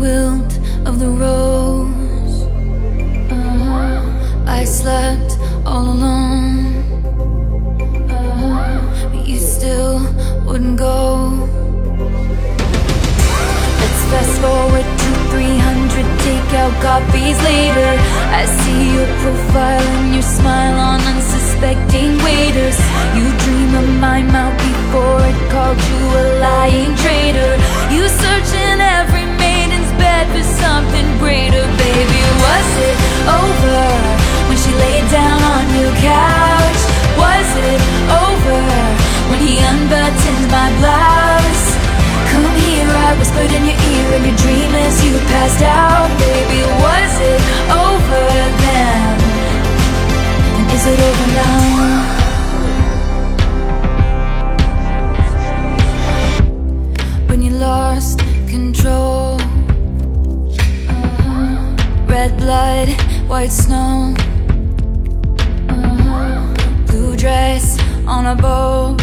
wilt 0.00 0.52
of 0.86 0.98
the 0.98 1.08
rose. 1.08 2.36
Uh, 3.30 4.44
I 4.46 4.64
slept 4.64 5.38
all 5.64 5.84
alone. 5.96 6.74
Uh, 8.10 9.08
But 9.12 9.26
you 9.26 9.38
still 9.38 10.00
wouldn't 10.46 10.78
go. 10.78 11.30
Let's 13.80 14.02
fast 14.10 14.34
forward 14.42 14.86
to 15.00 15.08
300 15.32 16.06
takeout 16.24 16.74
copies 16.82 17.38
later. 17.50 17.92
I 18.40 18.44
see 18.60 18.82
your 18.96 19.08
profile 19.22 19.86
and 19.98 20.14
your 20.14 20.22
smile 20.38 20.78
on 20.90 21.00
unsuspecting 21.12 22.12
waiters. 22.26 22.78
You 23.16 23.26
dream 23.44 23.70
of 23.82 23.88
my 24.00 24.20
mouth 24.22 24.56
before 24.58 25.20
it 25.30 25.38
called 25.52 25.80
you 25.90 26.02
a 26.22 26.24
lying 26.46 26.94
traitor. 27.02 27.52
You 27.94 28.02
searching 28.08 28.75
blood, 62.46 62.88
white 63.26 63.50
snow, 63.50 64.14
uh-huh. 65.68 66.86
blue 66.86 67.16
dress 67.16 67.76
on 68.06 68.24
a 68.26 68.36
boat. 68.36 69.02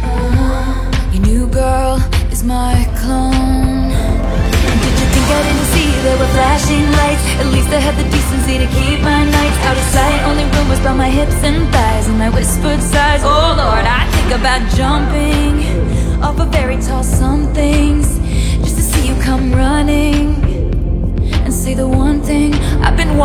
Uh-huh. 0.00 1.12
Your 1.12 1.22
new 1.30 1.46
girl 1.48 2.00
is 2.32 2.42
my 2.42 2.88
clone. 2.96 3.92
Did 4.84 4.96
you 5.00 5.08
think 5.12 5.26
I 5.28 5.40
didn't 5.44 5.68
see 5.74 5.88
there 6.04 6.16
were 6.16 6.32
flashing 6.38 6.86
lights? 7.00 7.26
At 7.42 7.48
least 7.52 7.68
I 7.68 7.80
had 7.86 7.94
the 8.00 8.06
decency 8.08 8.56
to 8.56 8.68
keep 8.78 9.02
my 9.02 9.20
nights 9.36 9.58
out 9.68 9.76
of 9.76 9.86
sight. 9.92 10.20
Only 10.24 10.44
rumors 10.56 10.80
about 10.80 10.96
my 10.96 11.10
hips 11.10 11.44
and 11.44 11.68
thighs 11.68 12.08
and 12.08 12.18
my 12.18 12.30
whispered 12.30 12.80
sighs. 12.80 13.20
Oh 13.24 13.48
Lord, 13.62 13.84
I 13.84 14.02
think 14.14 14.30
about 14.40 14.60
jumping 14.72 15.54
off 16.22 16.40
of 16.40 16.48
very 16.48 16.78
tall 16.80 17.04
somethings 17.04 17.99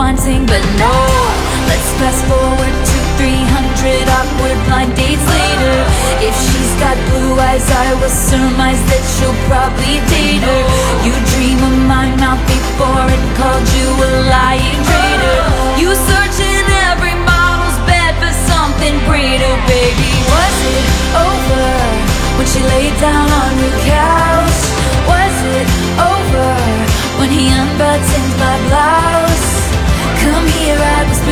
wanting, 0.05 0.45
but 0.45 0.61
no. 0.77 0.93
Let's 1.65 1.89
fast 1.97 2.21
forward 2.29 2.75
to 2.89 2.97
300 3.17 4.05
awkward 4.17 4.57
blind 4.69 4.93
dates 4.93 5.25
later. 5.25 5.77
If 6.21 6.35
she's 6.45 6.73
got 6.77 6.95
blue 7.09 7.33
eyes, 7.41 7.65
I 7.85 7.89
will 7.97 8.13
surmise 8.29 8.81
that 8.89 9.03
she'll 9.13 9.39
probably 9.49 9.97
date 10.13 10.34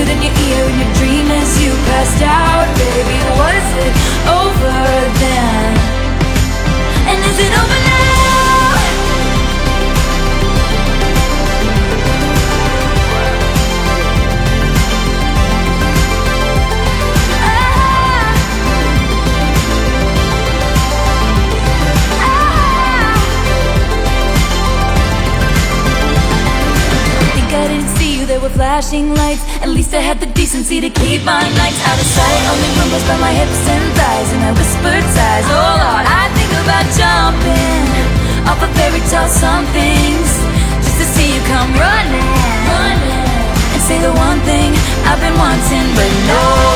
In 0.03 0.21
your 0.21 0.33
ear 0.33 0.65
in 0.67 0.79
your 0.79 0.93
dream 0.95 1.31
as 1.31 1.63
you 1.63 1.71
passed 1.71 2.21
out, 2.23 2.67
baby. 2.77 3.22
Were 28.43 28.49
flashing 28.49 29.15
lights. 29.15 29.41
At 29.63 29.69
least 29.69 29.93
I 29.93 30.01
had 30.03 30.19
the 30.19 30.27
decency 30.27 30.81
to 30.81 30.89
keep 30.89 31.23
my 31.23 31.39
nights 31.55 31.79
out 31.87 31.95
of 31.95 32.07
sight. 32.11 32.41
Only 32.51 32.69
rumors 32.75 33.05
by 33.07 33.15
my 33.23 33.31
hips 33.31 33.63
and 33.71 33.85
thighs 33.95 34.29
And 34.35 34.41
I 34.43 34.51
whispered 34.51 35.05
sighs. 35.15 35.47
Oh 35.47 35.73
Lord, 35.79 36.03
I 36.03 36.27
think 36.35 36.51
about 36.51 36.85
jumping 36.91 37.87
Off 38.51 38.59
a 38.59 38.69
fairy 38.75 38.99
tale 39.07 39.31
somethings 39.31 40.29
Just 40.83 40.97
to 40.99 41.05
see 41.15 41.39
you 41.39 41.41
come 41.47 41.71
running. 41.79 42.35
Running. 42.67 43.31
And 43.71 43.81
say 43.87 43.97
the 44.03 44.11
one 44.11 44.39
thing 44.43 44.75
I've 45.07 45.23
been 45.23 45.37
wanting 45.39 45.87
But 45.95 46.11
no 46.27 46.72